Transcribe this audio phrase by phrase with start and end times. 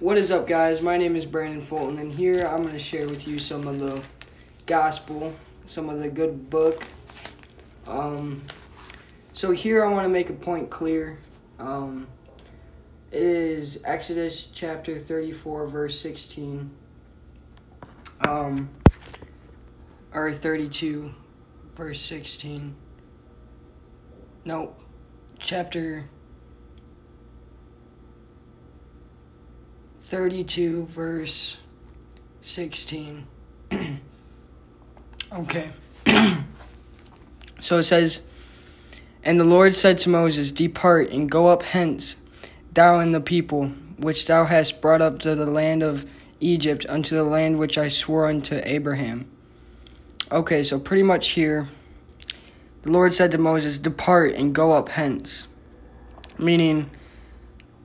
[0.00, 0.80] What is up, guys?
[0.80, 3.80] My name is Brandon Fulton, and here I'm going to share with you some of
[3.80, 4.00] the
[4.64, 5.34] gospel,
[5.66, 6.84] some of the good book.
[7.86, 8.42] Um,
[9.34, 11.18] so here I want to make a point clear.
[11.58, 12.06] Um,
[13.12, 16.70] it is Exodus chapter 34, verse 16.
[18.26, 18.70] Um,
[20.14, 21.14] or 32,
[21.76, 22.74] verse 16.
[24.46, 24.74] No,
[25.38, 26.08] chapter
[30.10, 31.56] 32, verse
[32.42, 33.28] 16.
[35.32, 35.70] okay.
[37.60, 38.20] so it says,
[39.22, 42.16] And the Lord said to Moses, Depart and go up hence,
[42.72, 43.68] thou and the people,
[43.98, 46.04] which thou hast brought up to the land of
[46.40, 49.30] Egypt, unto the land which I swore unto Abraham.
[50.32, 51.68] Okay, so pretty much here,
[52.82, 55.46] the Lord said to Moses, Depart and go up hence.
[56.36, 56.90] Meaning,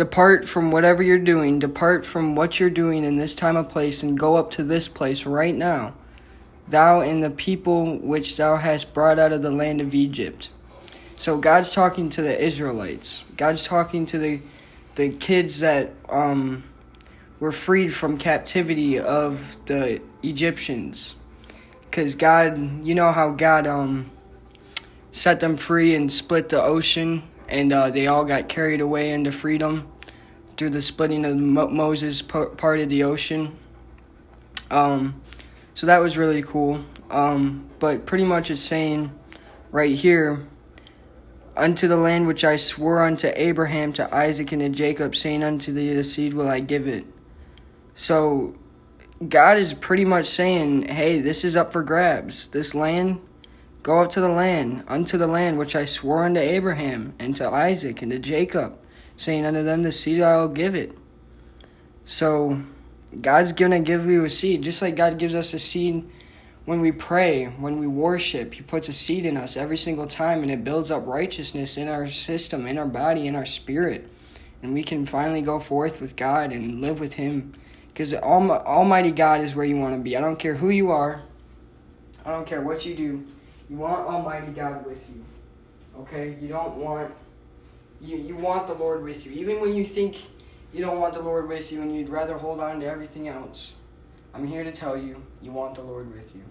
[0.00, 4.02] Depart from whatever you're doing, depart from what you're doing in this time of place,
[4.02, 5.92] and go up to this place right now,
[6.66, 10.48] thou and the people which thou hast brought out of the land of Egypt.
[11.18, 13.26] So God's talking to the Israelites.
[13.36, 14.40] God's talking to the
[14.94, 16.64] the kids that um,
[17.38, 21.14] were freed from captivity of the Egyptians.
[21.82, 24.10] Because God, you know how God um,
[25.12, 29.32] set them free and split the ocean and uh, they all got carried away into
[29.32, 29.90] freedom
[30.56, 33.56] through the splitting of Mo- Moses part of the ocean.
[34.70, 35.20] Um,
[35.74, 36.80] so that was really cool.
[37.10, 39.12] Um, but pretty much it's saying
[39.70, 40.40] right here,
[41.56, 45.72] unto the land which I swore unto Abraham, to Isaac, and to Jacob, saying unto
[45.72, 47.04] thee the seed will I give it.
[47.94, 48.54] So
[49.28, 52.46] God is pretty much saying, hey, this is up for grabs.
[52.48, 53.20] This land
[53.82, 57.48] Go up to the land, unto the land which I swore unto Abraham, and to
[57.48, 58.78] Isaac, and to Jacob,
[59.16, 60.96] saying unto them, The seed I will give it.
[62.04, 62.60] So,
[63.20, 66.04] God's to give you a seed, just like God gives us a seed
[66.64, 68.54] when we pray, when we worship.
[68.54, 71.88] He puts a seed in us every single time, and it builds up righteousness in
[71.88, 74.08] our system, in our body, in our spirit.
[74.62, 77.54] And we can finally go forth with God and live with Him.
[77.88, 80.16] Because Almighty God is where you want to be.
[80.16, 81.22] I don't care who you are,
[82.24, 83.26] I don't care what you do.
[83.70, 85.24] You want Almighty God with you.
[86.00, 86.36] Okay?
[86.40, 87.14] You don't want
[88.00, 89.32] you, you want the Lord with you.
[89.32, 90.26] Even when you think
[90.72, 93.74] you don't want the Lord with you and you'd rather hold on to everything else.
[94.34, 96.42] I'm here to tell you, you want the Lord with you.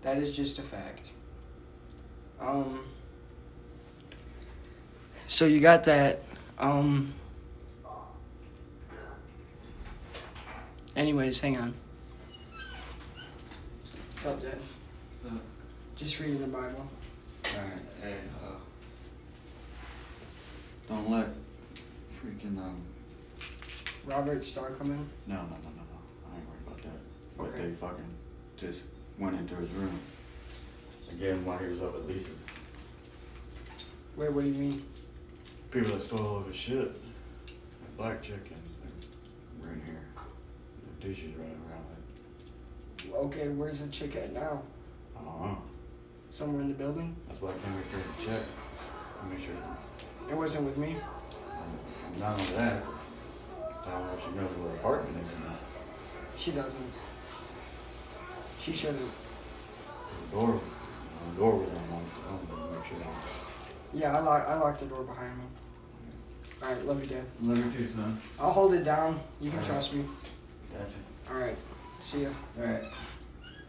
[0.00, 1.12] That is just a fact.
[2.40, 2.80] Um
[5.28, 6.22] so you got that.
[6.58, 7.14] Um
[10.96, 11.74] anyways, hang on.
[14.14, 14.58] What's up, Dad?
[16.02, 16.90] Just reading the Bible.
[17.46, 17.70] Alright,
[18.02, 18.56] hey, uh,
[20.88, 21.28] don't let
[22.20, 22.80] freaking, um.
[24.04, 25.08] Robert Starr come in?
[25.28, 25.98] No, no, no, no, no.
[26.28, 26.98] I ain't worried about that.
[27.38, 27.68] But Okay.
[27.68, 28.14] they fucking
[28.56, 28.82] just
[29.16, 29.96] went into his room.
[31.12, 32.30] Again, while he was up at Lisa's.
[34.16, 34.82] Wait, what do you mean?
[35.70, 36.78] People that stole all of his shit.
[36.88, 40.02] A black chick and right here.
[40.98, 43.24] The dishes running around.
[43.26, 44.62] Okay, where's the chick at now?
[45.16, 45.51] I don't know.
[46.32, 47.14] Somewhere in the building?
[47.28, 48.40] That's why I came here to check.
[49.20, 49.54] To make sure.
[50.30, 50.96] It wasn't with me.
[50.96, 52.82] Um, not only that,
[53.84, 55.58] I don't know if she knows where her apartment is or not.
[56.34, 56.92] She doesn't.
[58.58, 59.10] She shouldn't.
[60.30, 60.58] The door,
[61.28, 63.92] the door was unlocked, so I wanted to make sure that.
[63.92, 65.44] Yeah, I lock, I locked the door behind me.
[66.62, 67.24] Alright, love you, Dad.
[67.42, 68.18] Love you too, son.
[68.40, 69.20] I'll hold it down.
[69.38, 69.70] You can Alright.
[69.70, 70.06] trust me.
[70.72, 71.30] Gotcha.
[71.30, 71.58] Alright.
[72.00, 72.30] See ya.
[72.58, 72.84] Alright.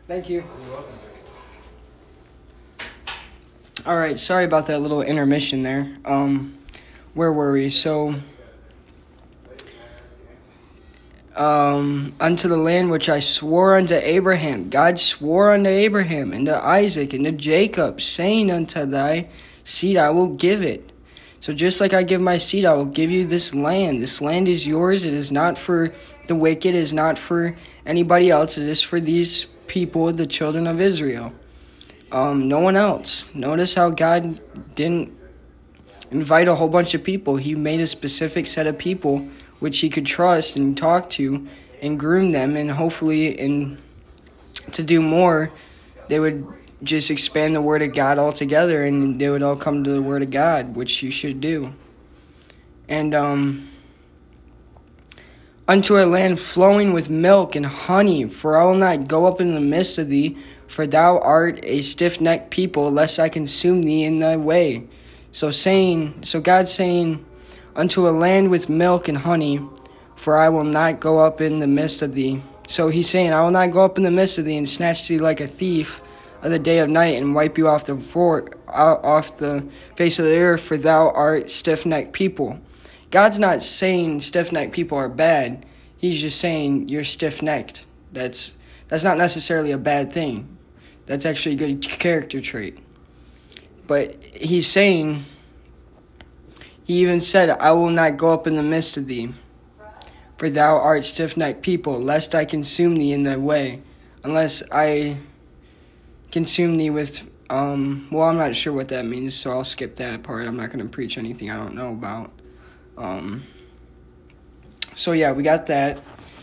[0.07, 0.45] Thank you.
[0.61, 1.12] You're welcome.
[3.85, 5.93] All right, sorry about that little intermission there.
[6.05, 6.57] Um,
[7.15, 7.69] where were we?
[7.69, 8.15] So,
[11.35, 16.55] um, unto the land which I swore unto Abraham, God swore unto Abraham and to
[16.65, 19.29] Isaac and to Jacob, saying unto thy
[19.65, 20.93] seed, I will give it.
[21.41, 24.01] So, just like I give my seed, I will give you this land.
[24.01, 25.05] This land is yours.
[25.05, 25.91] It is not for
[26.27, 27.53] the wicked, it is not for
[27.85, 28.57] anybody else.
[28.57, 31.33] It is for these people, the children of Israel
[32.13, 33.27] um, no one else.
[33.33, 34.39] Notice how God
[34.75, 35.11] didn't
[36.11, 37.37] invite a whole bunch of people.
[37.37, 39.27] He made a specific set of people
[39.59, 41.47] which he could trust and talk to
[41.81, 43.77] and groom them and hopefully and
[44.71, 45.51] to do more
[46.07, 46.45] they would
[46.83, 50.21] just expand the word of God altogether and they would all come to the word
[50.21, 51.73] of God, which you should do.
[52.87, 53.69] And um
[55.67, 59.53] unto a land flowing with milk and honey, for I will not go up in
[59.53, 60.37] the midst of thee,
[60.73, 64.87] for thou art a stiff necked people, lest I consume thee in thy way.
[65.31, 67.23] So saying so God saying,
[67.75, 69.61] Unto a land with milk and honey,
[70.15, 72.41] for I will not go up in the midst of thee.
[72.67, 75.07] So he's saying, I will not go up in the midst of thee and snatch
[75.07, 76.01] thee like a thief
[76.41, 80.25] of the day of night and wipe you off the fort, off the face of
[80.25, 82.59] the earth, for thou art stiff necked people.
[83.11, 85.67] God's not saying stiff necked people are bad.
[85.97, 87.85] He's just saying you're stiff necked.
[88.11, 88.55] That's
[88.87, 90.52] that's not necessarily a bad thing.
[91.05, 92.77] That's actually a good character trait.
[93.87, 95.25] But he's saying
[96.85, 99.33] he even said, I will not go up in the midst of thee.
[100.37, 103.81] For thou art stiff necked people, lest I consume thee in thy way,
[104.23, 105.17] unless I
[106.31, 110.23] consume thee with um well I'm not sure what that means, so I'll skip that
[110.23, 110.47] part.
[110.47, 112.31] I'm not gonna preach anything I don't know about.
[112.97, 113.43] Um
[114.95, 116.01] so yeah, we got that.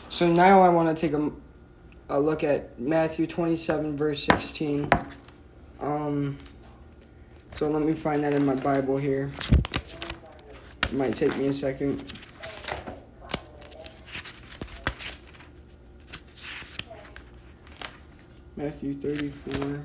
[0.08, 1.30] So now I wanna take a,
[2.10, 4.90] a look at Matthew twenty seven verse sixteen.
[5.80, 6.36] Um
[7.52, 9.32] so let me find that in my Bible here.
[10.84, 12.12] It might take me a second.
[18.56, 19.80] Matthew 34.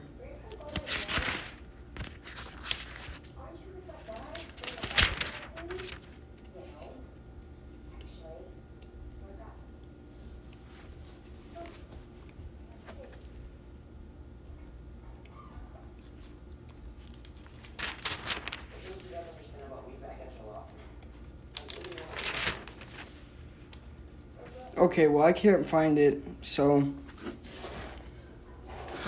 [24.77, 26.93] Okay, well, I can't find it, so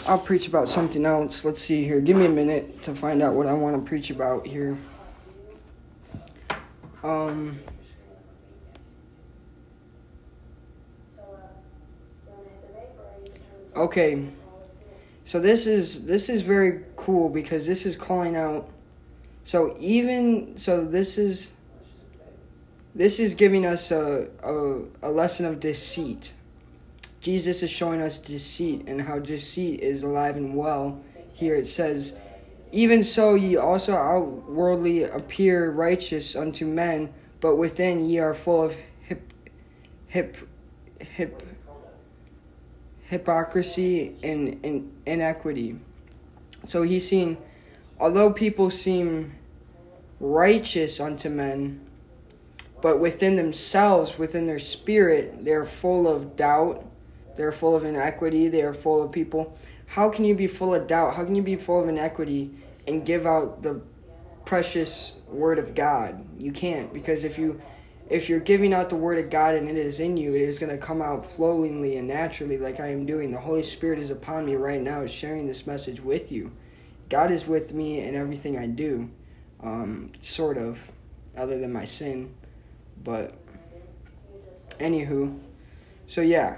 [0.08, 1.44] I'll preach about something else.
[1.44, 2.00] Let's see here.
[2.00, 4.78] Give me a minute to find out what I want to preach about here.
[7.04, 7.60] Um.
[13.76, 14.26] Okay.
[15.26, 18.70] So this is this is very cool because this is calling out
[19.44, 21.52] so even so this is
[22.98, 26.34] this is giving us a, a, a lesson of deceit
[27.28, 31.02] Jesus is showing us deceit and how deceit is alive and well.
[31.34, 32.16] Here it says,
[32.72, 38.78] Even so, ye also outwardly appear righteous unto men, but within ye are full of
[39.02, 39.34] hip,
[40.08, 40.38] hip,
[41.00, 41.44] hip,
[43.04, 45.78] hypocrisy and, and inequity.
[46.66, 47.38] So he's seen,
[48.00, 49.34] although people seem
[50.22, 51.87] righteous unto men,
[52.82, 56.86] but within themselves, within their spirit, they're full of doubt
[57.38, 58.50] they're full of inequity.
[58.50, 59.58] They are full of people.
[59.86, 61.14] How can you be full of doubt?
[61.14, 62.52] How can you be full of inequity
[62.88, 63.80] and give out the
[64.44, 66.26] precious word of God?
[66.38, 67.62] You can't because if you
[68.10, 70.60] if you're giving out the word of God and it is in you, it is
[70.60, 73.32] going to come out flowingly and naturally like I am doing.
[73.32, 76.54] The Holy Spirit is upon me right now, sharing this message with you.
[77.10, 79.10] God is with me in everything I do,
[79.62, 80.90] um, sort of,
[81.36, 82.34] other than my sin.
[83.04, 83.36] But,
[84.80, 85.40] anywho,
[86.06, 86.58] so yeah,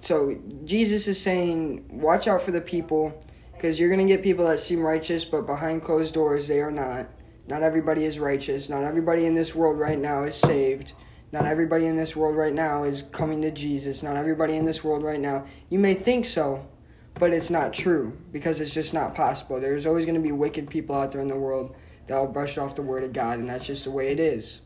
[0.00, 4.60] so Jesus is saying, watch out for the people, because you're to get people that
[4.60, 7.06] seem righteous, but behind closed doors, they are not.
[7.48, 8.68] Not everybody is righteous.
[8.68, 10.92] Not everybody in this world right now is saved.
[11.32, 14.02] Not everybody in this world right now is coming to Jesus.
[14.02, 15.44] Not everybody in this world right now.
[15.68, 16.66] You may think so,
[17.14, 19.60] but it's not true because it's just not possible.
[19.60, 21.74] There's always going to be wicked people out there in the world
[22.06, 24.60] that will brush off the word of God, and that's just the way it is.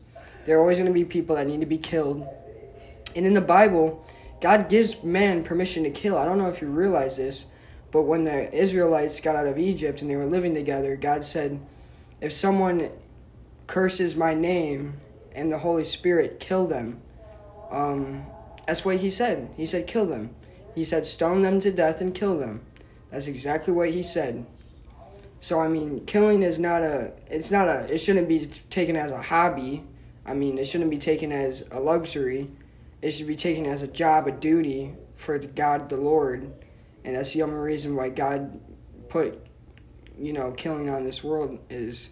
[0.49, 2.27] There are always going to be people that need to be killed.
[3.15, 4.03] And in the Bible,
[4.41, 6.17] God gives man permission to kill.
[6.17, 7.45] I don't know if you realize this,
[7.91, 11.59] but when the Israelites got out of Egypt and they were living together, God said,
[12.19, 12.89] If someone
[13.67, 14.99] curses my name
[15.35, 16.99] and the Holy Spirit, kill them.
[17.69, 18.25] Um,
[18.65, 19.51] that's what he said.
[19.55, 20.33] He said, Kill them.
[20.73, 22.61] He said, Stone them to death and kill them.
[23.11, 24.47] That's exactly what he said.
[25.41, 27.11] So I mean, killing is not a.
[27.27, 27.81] It's not a.
[27.93, 29.83] It shouldn't be taken as a hobby.
[30.29, 32.51] I mean, it shouldn't be taken as a luxury
[33.01, 36.51] it should be taken as a job, a duty for the God, the Lord,
[37.03, 38.59] and that's the only reason why God
[39.07, 39.45] put,
[40.17, 42.09] you know, killing on this world is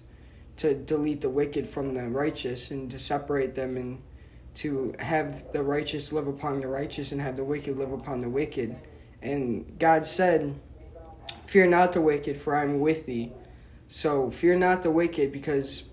[0.57, 4.01] to delete the wicked from the righteous and to separate them and
[4.55, 8.29] to have the righteous live upon the righteous and have the wicked live upon the
[8.29, 8.75] wicked.
[9.21, 10.59] And God said,
[11.45, 13.33] Fear not the wicked, for I am with thee.
[13.87, 15.83] So fear not the wicked because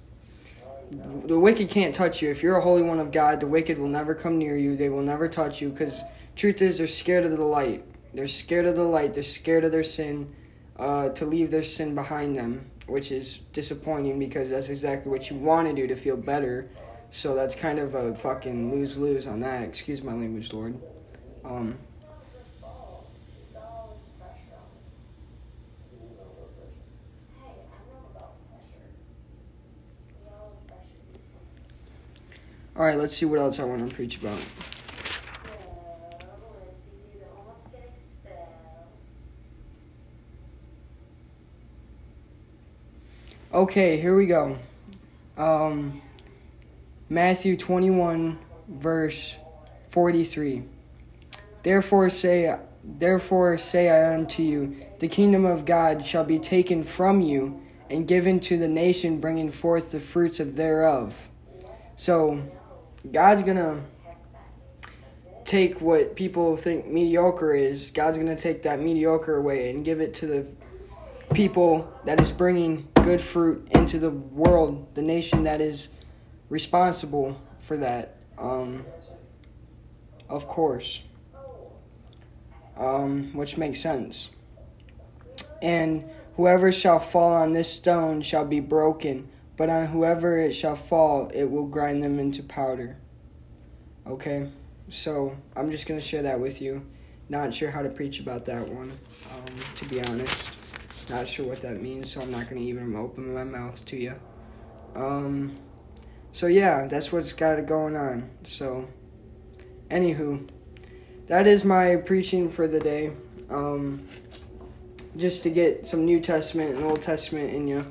[1.26, 2.30] the wicked can't touch you.
[2.30, 4.76] If you're a holy one of God, the wicked will never come near you.
[4.76, 6.04] They will never touch you because
[6.36, 7.84] truth is they're scared of the light.
[8.12, 9.14] They're scared of the light.
[9.14, 10.34] They're scared of their sin,
[10.78, 15.36] uh, to leave their sin behind them, which is disappointing because that's exactly what you
[15.36, 16.68] want to do to feel better.
[17.10, 19.62] So that's kind of a fucking lose lose on that.
[19.62, 20.80] Excuse my language, Lord.
[21.44, 21.78] Um,
[32.76, 34.44] All right, let's see what else I want to preach about.
[43.52, 44.58] Okay, here we go.
[45.38, 46.02] Um,
[47.08, 49.36] Matthew 21, verse
[49.90, 50.64] 43.
[51.62, 57.20] Therefore say, therefore say I unto you, the kingdom of God shall be taken from
[57.20, 61.28] you and given to the nation, bringing forth the fruits of thereof.
[61.94, 62.42] So,
[63.10, 63.82] God's gonna
[65.44, 67.90] take what people think mediocre is.
[67.90, 70.46] God's gonna take that mediocre away and give it to the
[71.34, 75.88] people that is bringing good fruit into the world, the nation that is
[76.48, 78.16] responsible for that.
[78.38, 78.84] Um,
[80.28, 81.02] of course.
[82.76, 84.30] Um, which makes sense.
[85.62, 86.04] And
[86.36, 91.30] whoever shall fall on this stone shall be broken, but on whoever it shall fall,
[91.32, 92.96] it will grind them into powder.
[94.06, 94.48] Okay?
[94.88, 96.84] So, I'm just going to share that with you.
[97.28, 98.90] Not sure how to preach about that one,
[99.32, 99.44] um,
[99.76, 100.50] to be honest.
[101.08, 103.96] Not sure what that means, so I'm not going to even open my mouth to
[103.96, 104.14] you.
[104.94, 105.54] Um,
[106.32, 108.28] so, yeah, that's what's got it going on.
[108.44, 108.88] So,
[109.90, 110.48] anywho,
[111.26, 113.12] that is my preaching for the day.
[113.48, 114.06] Um,
[115.16, 117.84] just to get some New Testament and Old Testament in you.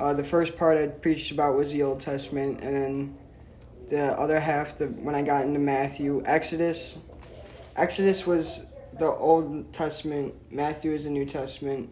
[0.00, 3.18] Uh, the first part I preached about was the Old Testament, and then
[3.88, 6.96] the other half, the when I got into Matthew, Exodus.
[7.76, 8.64] Exodus was
[8.98, 10.34] the Old Testament.
[10.50, 11.90] Matthew is the New Testament.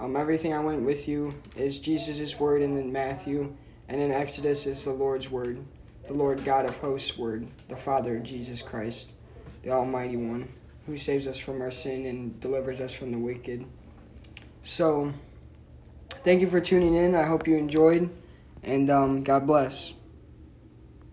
[0.00, 3.54] Um, everything I went with you is Jesus' word, and then Matthew,
[3.88, 5.64] and then Exodus is the Lord's word,
[6.08, 9.10] the Lord God of hosts' word, the Father Jesus Christ,
[9.62, 10.48] the Almighty One,
[10.86, 13.64] who saves us from our sin and delivers us from the wicked.
[14.62, 15.14] So,
[16.26, 17.14] thank you for tuning in.
[17.14, 18.10] I hope you enjoyed,
[18.64, 19.92] and um, God bless.